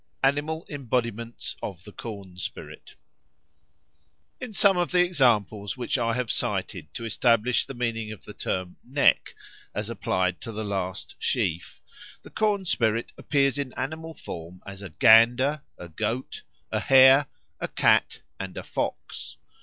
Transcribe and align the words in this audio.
Animal 0.23 0.65
Embodiments 0.67 1.55
of 1.61 1.83
the 1.83 1.91
Corn 1.91 2.35
spirit 2.35 2.95
IN 4.39 4.51
SOME 4.51 4.77
of 4.77 4.91
the 4.91 5.03
examples 5.03 5.77
which 5.77 5.95
I 5.95 6.13
have 6.15 6.31
cited 6.31 6.91
to 6.95 7.05
establish 7.05 7.67
the 7.67 7.75
meaning 7.75 8.11
of 8.11 8.23
the 8.25 8.33
term 8.33 8.77
"neck" 8.83 9.35
as 9.75 9.91
applied 9.91 10.41
to 10.41 10.51
the 10.51 10.63
last 10.65 11.15
sheaf, 11.19 11.81
the 12.23 12.31
corn 12.31 12.65
spirit 12.65 13.11
appears 13.15 13.59
in 13.59 13.73
animal 13.73 14.15
form 14.15 14.63
as 14.65 14.81
a 14.81 14.89
gander, 14.89 15.61
a 15.77 15.87
goat, 15.89 16.41
a 16.71 16.79
hare, 16.79 17.27
a 17.59 17.67
cat, 17.67 18.21
and 18.39 18.57
a 18.57 18.63
fox. 18.63 19.37